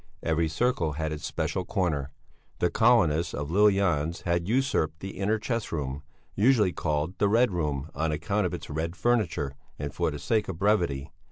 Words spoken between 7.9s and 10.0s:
on account of its red furniture and